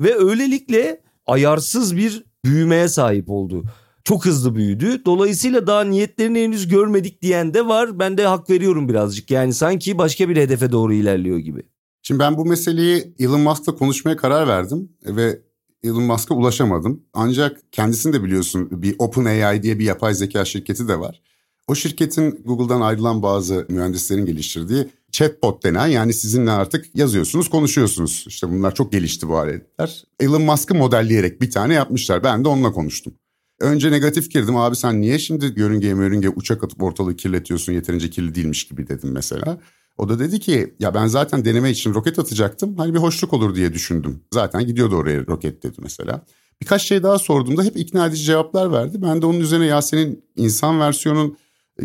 [0.00, 3.64] Ve öylelikle ayarsız bir büyümeye sahip oldu
[4.10, 5.04] çok hızlı büyüdü.
[5.04, 7.98] Dolayısıyla daha niyetlerini henüz görmedik diyen de var.
[7.98, 9.30] Ben de hak veriyorum birazcık.
[9.30, 11.62] Yani sanki başka bir hedefe doğru ilerliyor gibi.
[12.02, 15.42] Şimdi ben bu meseleyi Elon Musk'la konuşmaya karar verdim ve
[15.84, 17.02] Elon Musk'a ulaşamadım.
[17.12, 21.22] Ancak kendisini de biliyorsun bir OpenAI diye bir yapay zeka şirketi de var.
[21.68, 28.24] O şirketin Google'dan ayrılan bazı mühendislerin geliştirdiği chatbot denen yani sizinle artık yazıyorsunuz konuşuyorsunuz.
[28.28, 30.04] İşte bunlar çok gelişti bu aletler.
[30.20, 32.24] Elon Musk'ı modelleyerek bir tane yapmışlar.
[32.24, 33.12] Ben de onunla konuştum.
[33.60, 38.34] Önce negatif girdim abi sen niye şimdi yörüngeye yörüngeye uçak atıp ortalığı kirletiyorsun yeterince kirli
[38.34, 39.58] değilmiş gibi dedim mesela.
[39.98, 42.76] O da dedi ki ya ben zaten deneme için roket atacaktım.
[42.76, 44.20] Hani bir hoşluk olur diye düşündüm.
[44.32, 46.24] Zaten gidiyordu oraya roket dedi mesela.
[46.62, 49.02] Birkaç şey daha sorduğumda hep ikna edici cevaplar verdi.
[49.02, 51.36] Ben de onun üzerine ya senin insan versiyonun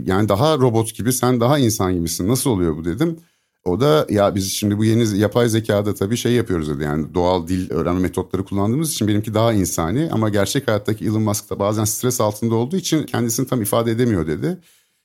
[0.05, 3.19] yani daha robot gibi sen daha insan gibisin nasıl oluyor bu dedim.
[3.65, 6.83] O da ya biz şimdi bu yeni yapay zekada tabii şey yapıyoruz dedi.
[6.83, 10.09] Yani doğal dil öğrenme metotları kullandığımız için benimki daha insani.
[10.11, 14.27] Ama gerçek hayattaki Elon Musk da bazen stres altında olduğu için kendisini tam ifade edemiyor
[14.27, 14.57] dedi.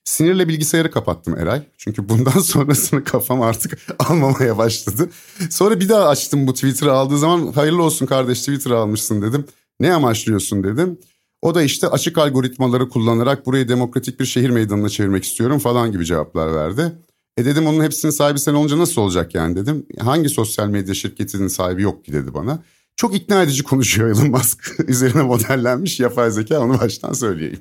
[0.04, 1.62] Sinirle bilgisayarı kapattım Eray.
[1.78, 5.10] Çünkü bundan sonrasını kafam artık almamaya başladı.
[5.50, 9.44] Sonra bir daha açtım bu Twitter'ı aldığı zaman hayırlı olsun kardeş Twitter almışsın dedim.
[9.80, 10.98] Ne amaçlıyorsun dedim.
[11.42, 16.04] O da işte açık algoritmaları kullanarak burayı demokratik bir şehir meydanına çevirmek istiyorum falan gibi
[16.04, 16.92] cevaplar verdi.
[17.40, 19.86] E dedim onun hepsinin sahibi sen olunca nasıl olacak yani dedim.
[19.98, 22.62] Hangi sosyal medya şirketinin sahibi yok ki dedi bana.
[22.96, 24.80] Çok ikna edici konuşuyor Elon Musk.
[24.88, 27.60] Üzerine modellenmiş yapay zeka onu baştan söyleyeyim.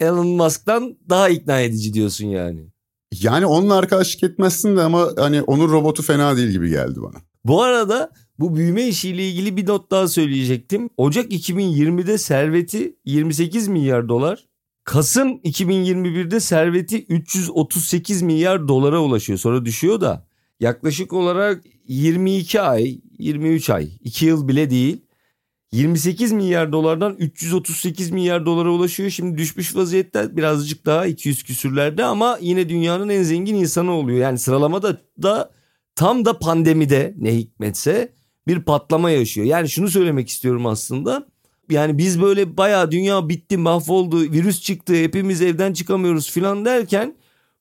[0.00, 2.60] Elon Musk'tan daha ikna edici diyorsun yani.
[3.20, 7.16] Yani onunla arkadaşlık etmezsin de ama hani onun robotu fena değil gibi geldi bana.
[7.44, 10.90] Bu arada bu büyüme işiyle ilgili bir not daha söyleyecektim.
[10.96, 14.46] Ocak 2020'de serveti 28 milyar dolar.
[14.84, 19.38] Kasım 2021'de serveti 338 milyar dolara ulaşıyor.
[19.38, 20.26] Sonra düşüyor da
[20.60, 25.04] yaklaşık olarak 22 ay, 23 ay, 2 yıl bile değil.
[25.72, 29.10] 28 milyar dolardan 338 milyar dolara ulaşıyor.
[29.10, 34.18] Şimdi düşmüş vaziyette birazcık daha 200 küsürlerde ama yine dünyanın en zengin insanı oluyor.
[34.18, 35.50] Yani sıralamada da
[35.94, 38.12] tam da pandemide ne hikmetse
[38.46, 39.46] bir patlama yaşıyor.
[39.46, 41.33] Yani şunu söylemek istiyorum aslında.
[41.70, 47.14] Yani biz böyle bayağı dünya bitti mahvoldu virüs çıktı hepimiz evden çıkamıyoruz filan derken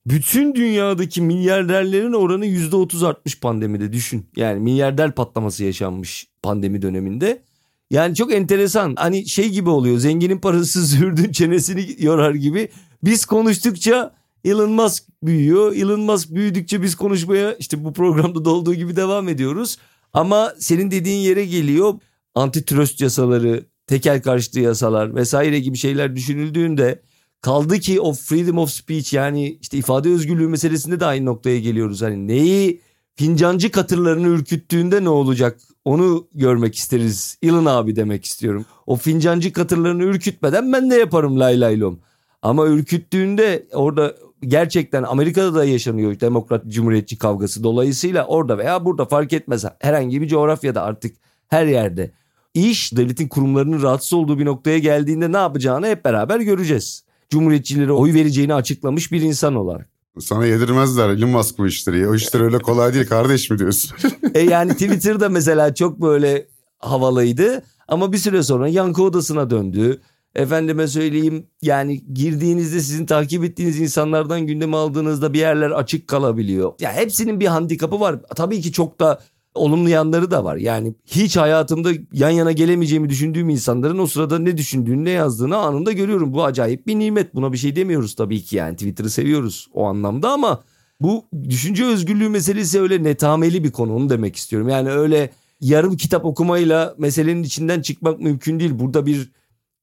[0.06, 4.26] bütün dünyadaki milyarderlerin oranı %30 artmış pandemide düşün.
[4.36, 7.44] Yani milyarder patlaması yaşanmış pandemi döneminde.
[7.92, 12.70] Yani çok enteresan hani şey gibi oluyor zenginin parası zürdün çenesini yorar gibi.
[13.04, 15.76] Biz konuştukça Elon Musk büyüyor.
[15.76, 19.78] Elon Musk büyüdükçe biz konuşmaya işte bu programda da olduğu gibi devam ediyoruz.
[20.13, 21.94] Ama senin dediğin yere geliyor
[22.36, 27.02] antitrust yasaları, tekel karşıtı yasalar vesaire gibi şeyler düşünüldüğünde
[27.41, 32.02] kaldı ki o freedom of speech yani işte ifade özgürlüğü meselesinde de aynı noktaya geliyoruz.
[32.02, 32.82] Hani neyi
[33.15, 37.38] fincancı katırlarını ürküttüğünde ne olacak onu görmek isteriz.
[37.43, 38.65] Elon abi demek istiyorum.
[38.88, 42.00] O fincancı katırlarını ürkütmeden ben de yaparım lay lay lom.
[42.41, 47.63] Ama ürküttüğünde orada gerçekten Amerika'da da yaşanıyor demokrat cumhuriyetçi kavgası.
[47.63, 51.15] Dolayısıyla orada veya burada fark etmez herhangi bir coğrafyada artık
[51.48, 52.12] her yerde
[52.54, 57.04] iş devletin kurumlarının rahatsız olduğu bir noktaya geldiğinde ne yapacağını hep beraber göreceğiz.
[57.30, 59.89] Cumhuriyetçilere oy vereceğini açıklamış bir insan olarak.
[60.20, 62.08] Sana yedirmezler Elon Musk bu işleri.
[62.10, 63.92] O işler öyle kolay değil kardeş mi diyorsun?
[64.34, 66.48] e yani Twitter'da mesela çok böyle
[66.80, 70.02] havalıydı ama bir süre sonra yankı odasına döndü.
[70.36, 76.74] Efendime söyleyeyim yani girdiğinizde sizin takip ettiğiniz insanlardan gündeme aldığınızda bir yerler açık kalabiliyor.
[76.80, 78.16] Ya hepsinin bir handikapı var.
[78.36, 79.22] Tabii ki çok da
[79.56, 80.56] olumlu yanları da var.
[80.56, 85.92] Yani hiç hayatımda yan yana gelemeyeceğimi düşündüğüm insanların o sırada ne düşündüğünü ne yazdığını anında
[85.92, 86.34] görüyorum.
[86.34, 87.36] Bu acayip bir nimet.
[87.36, 90.63] Buna bir şey demiyoruz tabii ki yani Twitter'ı seviyoruz o anlamda ama
[91.02, 94.70] bu düşünce özgürlüğü meselesi öyle netameli bir konu onu demek istiyorum.
[94.70, 95.30] Yani öyle
[95.62, 98.80] yarım kitap okumayla meselenin içinden çıkmak mümkün değil.
[98.80, 99.32] Burada bir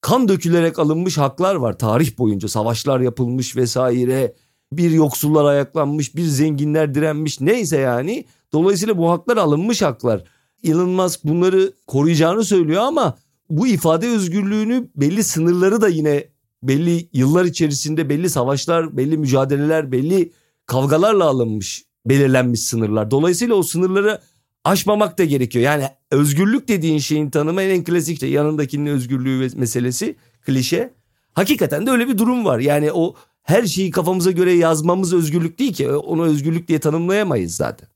[0.01, 4.35] kan dökülerek alınmış haklar var tarih boyunca savaşlar yapılmış vesaire
[4.73, 10.25] bir yoksullar ayaklanmış bir zenginler direnmiş neyse yani dolayısıyla bu haklar alınmış haklar
[10.65, 13.19] Elon Musk bunları koruyacağını söylüyor ama
[13.51, 16.29] bu ifade özgürlüğünü belli sınırları da yine
[16.63, 20.33] belli yıllar içerisinde belli savaşlar belli mücadeleler belli
[20.67, 24.21] kavgalarla alınmış belirlenmiş sınırlar dolayısıyla o sınırları
[24.65, 25.65] aşmamak da gerekiyor.
[25.65, 30.95] Yani özgürlük dediğin şeyin tanımı en klasik yanındakinin özgürlüğü meselesi klişe.
[31.33, 32.59] Hakikaten de öyle bir durum var.
[32.59, 35.91] Yani o her şeyi kafamıza göre yazmamız özgürlük değil ki.
[35.91, 37.89] Onu özgürlük diye tanımlayamayız zaten.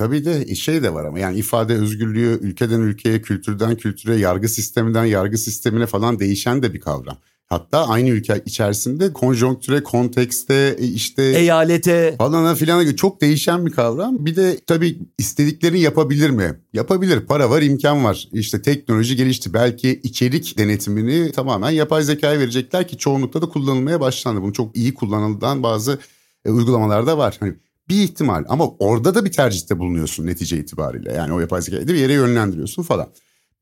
[0.00, 5.04] Tabii de şey de var ama yani ifade özgürlüğü ülkeden ülkeye, kültürden kültüre, yargı sisteminden
[5.04, 7.16] yargı sistemine falan değişen de bir kavram.
[7.46, 14.26] Hatta aynı ülke içerisinde konjonktüre, kontekste, e, işte eyalete falana filana çok değişen bir kavram.
[14.26, 16.60] Bir de tabii istediklerini yapabilir mi?
[16.72, 17.20] Yapabilir.
[17.26, 18.28] Para var, imkan var.
[18.32, 19.54] İşte teknoloji gelişti.
[19.54, 24.42] Belki içerik denetimini tamamen yapay zekaya verecekler ki çoğunlukla da kullanılmaya başlandı.
[24.42, 25.98] Bunu çok iyi kullanılan bazı
[26.44, 27.36] e, uygulamalar da var.
[27.40, 27.54] Hani
[27.90, 31.12] bir ihtimal ama orada da bir tercihte bulunuyorsun netice itibariyle.
[31.12, 33.08] Yani o yapay zekayı bir yere yönlendiriyorsun falan.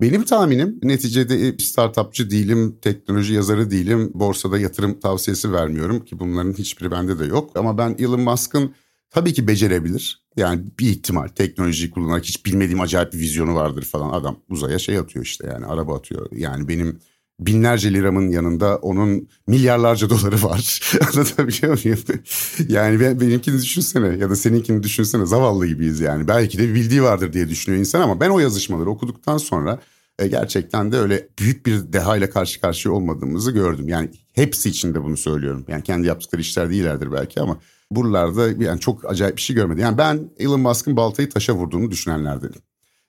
[0.00, 6.90] Benim tahminim neticede startupçı değilim, teknoloji yazarı değilim, borsada yatırım tavsiyesi vermiyorum ki bunların hiçbiri
[6.90, 7.50] bende de yok.
[7.54, 8.74] Ama ben Elon Musk'ın
[9.10, 10.22] tabii ki becerebilir.
[10.36, 14.10] Yani bir ihtimal teknolojiyi kullanarak hiç bilmediğim acayip bir vizyonu vardır falan.
[14.10, 16.28] Adam uzaya şey atıyor işte yani araba atıyor.
[16.32, 16.98] Yani benim
[17.40, 20.81] binlerce liramın yanında onun milyarlarca doları var.
[21.14, 21.98] Anlatabiliyor muyum?
[22.68, 26.29] yani ben, benimkini düşünsene ya da seninkini düşünsene zavallı gibiyiz yani.
[26.29, 29.81] Belki de bildiği vardır diye düşünüyor insan ama ben o yazışmaları okuduktan sonra
[30.18, 33.88] e, gerçekten de öyle büyük bir deha ile karşı karşıya olmadığımızı gördüm.
[33.88, 35.64] Yani hepsi için de bunu söylüyorum.
[35.68, 37.59] Yani kendi yaptıkları işler değillerdir belki ama
[37.90, 39.83] buralarda yani çok acayip bir şey görmedim.
[39.83, 42.67] Yani ben Elon Musk'ın baltayı taşa vurduğunu düşünenlerdenim.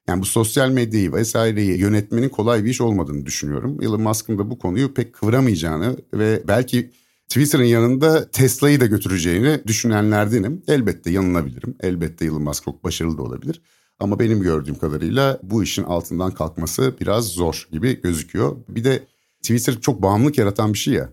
[0.10, 3.78] Yani bu sosyal medyayı vesaireyi yönetmenin kolay bir iş olmadığını düşünüyorum.
[3.82, 6.92] Elon Musk'ın da bu konuyu pek kıvıramayacağını ve belki
[7.28, 10.64] Twitter'ın yanında Tesla'yı da götüreceğini düşünenlerdenim.
[10.68, 11.76] Elbette yanılabilirim.
[11.80, 13.62] Elbette Elon Musk çok başarılı da olabilir.
[14.00, 18.56] Ama benim gördüğüm kadarıyla bu işin altından kalkması biraz zor gibi gözüküyor.
[18.70, 19.08] Bir de
[19.42, 21.10] Twitter çok bağımlılık yaratan bir şey ya.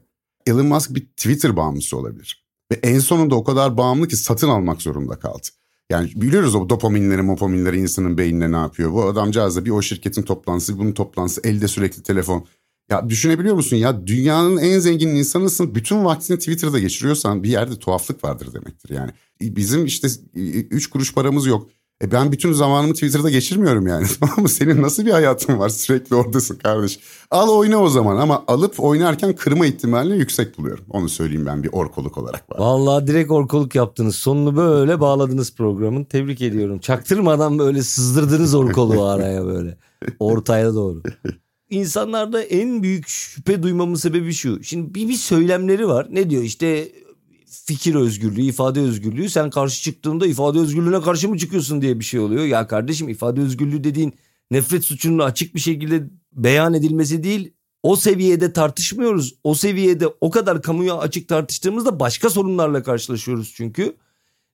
[0.46, 2.46] Elon Musk bir Twitter bağımlısı olabilir.
[2.72, 5.46] Ve en sonunda o kadar bağımlı ki satın almak zorunda kaldı.
[5.90, 8.92] Yani biliyoruz o dopaminleri, mopaminleri insanın beynine ne yapıyor.
[8.92, 12.46] Bu adamcağız da bir o şirketin toplantısı, bunun toplantısı, elde sürekli telefon.
[12.90, 18.24] Ya düşünebiliyor musun ya dünyanın en zengin insanısın bütün vaktini Twitter'da geçiriyorsan bir yerde tuhaflık
[18.24, 19.10] vardır demektir yani.
[19.40, 20.08] Bizim işte
[20.70, 21.70] üç kuruş paramız yok.
[22.04, 24.06] E ben bütün zamanımı Twitter'da geçirmiyorum yani.
[24.20, 24.48] Tamam mı?
[24.48, 25.68] Senin nasıl bir hayatın var?
[25.68, 26.98] Sürekli oradasın kardeş.
[27.30, 30.84] Al oyna o zaman ama alıp oynarken kırma ihtimalini yüksek buluyorum.
[30.90, 32.52] Onu söyleyeyim ben bir orkoluk olarak.
[32.52, 32.58] Var.
[32.58, 34.16] Vallahi direkt orkoluk yaptınız.
[34.16, 36.04] Sonunu böyle bağladınız programın.
[36.04, 36.78] Tebrik ediyorum.
[36.78, 39.78] Çaktırmadan böyle sızdırdınız orkoluğu araya böyle.
[40.18, 41.02] Ortaya doğru.
[41.70, 44.64] İnsanlarda en büyük şüphe duymamın sebebi şu.
[44.64, 46.06] Şimdi bir, bir söylemleri var.
[46.10, 46.88] Ne diyor işte
[47.48, 52.20] fikir özgürlüğü, ifade özgürlüğü sen karşı çıktığında ifade özgürlüğüne karşı mı çıkıyorsun diye bir şey
[52.20, 52.44] oluyor.
[52.44, 54.14] Ya kardeşim ifade özgürlüğü dediğin
[54.50, 57.52] nefret suçunun açık bir şekilde beyan edilmesi değil.
[57.82, 59.34] O seviyede tartışmıyoruz.
[59.44, 63.96] O seviyede o kadar kamuya açık tartıştığımızda başka sorunlarla karşılaşıyoruz çünkü.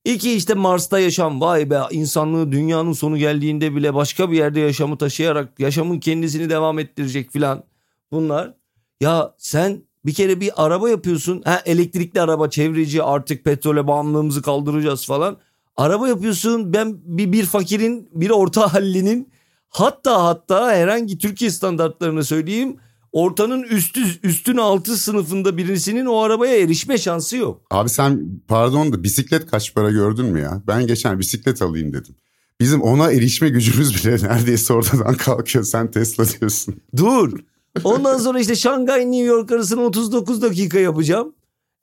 [0.05, 4.99] İki işte Mars'ta yaşam vay be insanlığı dünyanın sonu geldiğinde bile başka bir yerde yaşamı
[4.99, 7.65] taşıyarak yaşamın kendisini devam ettirecek filan
[8.13, 8.55] bunlar.
[9.01, 11.43] Ya sen bir kere bir araba yapıyorsun.
[11.45, 15.37] Ha elektrikli araba çevreci artık petrole bağımlılığımızı kaldıracağız falan.
[15.77, 19.33] Araba yapıyorsun ben bir, bir fakirin bir orta hallinin
[19.69, 22.77] hatta hatta herhangi Türkiye standartlarını söyleyeyim
[23.13, 27.63] ortanın üstü üstün altı sınıfında birisinin o arabaya erişme şansı yok.
[27.71, 30.63] Abi sen pardon da bisiklet kaç para gördün mü ya?
[30.67, 32.15] Ben geçen bisiklet alayım dedim.
[32.61, 35.65] Bizim ona erişme gücümüz bile neredeyse ortadan kalkıyor.
[35.65, 36.75] Sen Tesla diyorsun.
[36.97, 37.39] Dur.
[37.85, 41.35] Ondan sonra işte Şangay New York arasını 39 dakika yapacağım.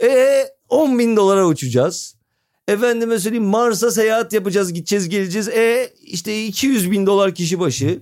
[0.03, 2.15] E 10 bin dolara uçacağız.
[2.67, 5.47] Efendime söyleyeyim Mars'a seyahat yapacağız gideceğiz geleceğiz.
[5.47, 8.01] E işte 200 bin dolar kişi başı.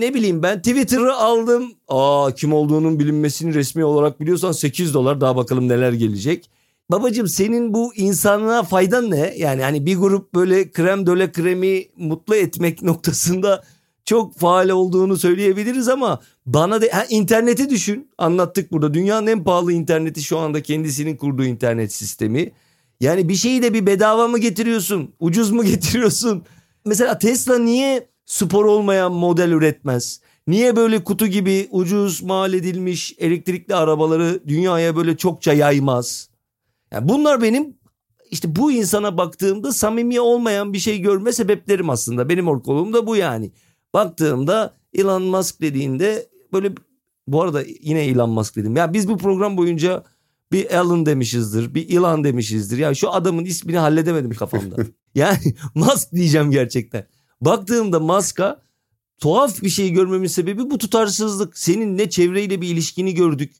[0.00, 1.72] Ne bileyim ben Twitter'ı aldım.
[1.88, 6.50] Aa kim olduğunun bilinmesini resmi olarak biliyorsan 8 dolar daha bakalım neler gelecek.
[6.90, 9.34] Babacım senin bu insanlığa faydan ne?
[9.36, 13.64] Yani hani bir grup böyle krem döle kremi mutlu etmek noktasında
[14.04, 16.20] çok faal olduğunu söyleyebiliriz ama
[16.54, 18.10] bana de ha, interneti düşün.
[18.18, 18.94] Anlattık burada.
[18.94, 22.52] Dünyanın en pahalı interneti şu anda kendisinin kurduğu internet sistemi.
[23.00, 25.14] Yani bir şeyi de bir bedava mı getiriyorsun?
[25.20, 26.44] Ucuz mu getiriyorsun?
[26.84, 30.20] Mesela Tesla niye spor olmayan model üretmez?
[30.46, 36.28] Niye böyle kutu gibi ucuz mal edilmiş elektrikli arabaları dünyaya böyle çokça yaymaz?
[36.92, 37.76] Yani bunlar benim
[38.30, 42.28] işte bu insana baktığımda samimi olmayan bir şey görme sebeplerim aslında.
[42.28, 43.52] Benim orkoluğum da bu yani.
[43.94, 46.72] Baktığımda Elon Musk dediğinde böyle
[47.26, 48.76] bu arada yine Elon Musk dedim.
[48.76, 50.04] Ya biz bu program boyunca
[50.52, 52.78] bir Elon demişizdir, bir Elon demişizdir.
[52.78, 54.76] Ya şu adamın ismini halledemedim kafamda.
[55.14, 57.06] yani Musk diyeceğim gerçekten.
[57.40, 58.62] Baktığımda Musk'a
[59.18, 61.58] tuhaf bir şey görmemin sebebi bu tutarsızlık.
[61.58, 63.52] Senin ne çevreyle bir ilişkini gördük.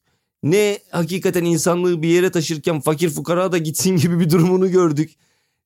[0.42, 5.16] Ne hakikaten insanlığı bir yere taşırken fakir fukara da gitsin gibi bir durumunu gördük.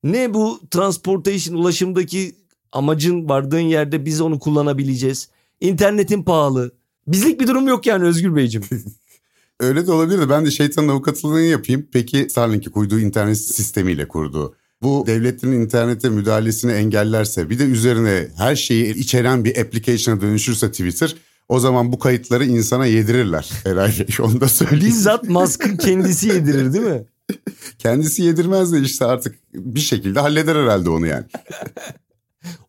[0.03, 2.35] Ne bu transportation ulaşımdaki
[2.71, 5.29] amacın vardığın yerde biz onu kullanabileceğiz.
[5.61, 6.71] İnternetin pahalı.
[7.07, 8.67] Bizlik bir durum yok yani Özgür Beyciğim.
[9.59, 11.87] Öyle de olabilir de ben de şeytanın avukatlığını yapayım.
[11.91, 14.55] Peki Starlink'i kurduğu internet sistemiyle kurdu.
[14.81, 21.15] Bu devletlerin internete müdahalesini engellerse bir de üzerine her şeyi içeren bir application'a dönüşürse Twitter
[21.49, 24.05] o zaman bu kayıtları insana yedirirler herhalde.
[24.21, 24.85] Onu da söyleyeyim.
[24.85, 27.03] Bizzat Musk'ın kendisi yedirir değil mi?
[27.79, 31.25] Kendisi yedirmez de işte artık bir şekilde halleder herhalde onu yani.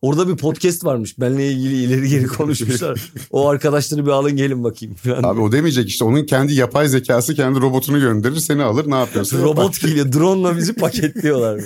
[0.01, 1.19] Orada bir podcast varmış.
[1.19, 3.11] Benle ilgili ileri geri konuşmuşlar.
[3.31, 4.95] o arkadaşları bir alın gelin bakayım.
[4.95, 5.23] Falan.
[5.23, 6.05] Abi o demeyecek işte.
[6.05, 9.41] Onun kendi yapay zekası kendi robotunu gönderir seni alır ne yapıyorsun?
[9.41, 10.13] Robot geliyor.
[10.13, 11.61] Drone'la bizi paketliyorlar.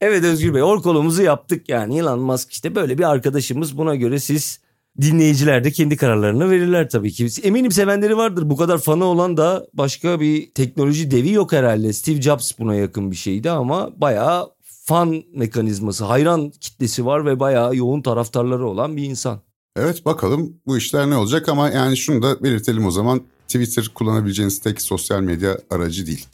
[0.00, 1.98] evet Özgür Bey orkolumuzu yaptık yani.
[1.98, 3.78] Elon Musk işte böyle bir arkadaşımız.
[3.78, 4.60] Buna göre siz
[5.00, 7.28] dinleyiciler de kendi kararlarını verirler tabii ki.
[7.42, 8.50] Eminim sevenleri vardır.
[8.50, 11.92] Bu kadar fanı olan da başka bir teknoloji devi yok herhalde.
[11.92, 17.76] Steve Jobs buna yakın bir şeydi ama bayağı fan mekanizması, hayran kitlesi var ve bayağı
[17.76, 19.40] yoğun taraftarları olan bir insan.
[19.76, 23.22] Evet bakalım bu işler ne olacak ama yani şunu da belirtelim o zaman.
[23.46, 26.26] Twitter kullanabileceğiniz tek sosyal medya aracı değil.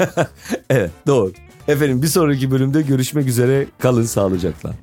[0.70, 1.32] evet doğru.
[1.68, 3.66] Efendim bir sonraki bölümde görüşmek üzere.
[3.78, 4.74] Kalın sağlıcakla.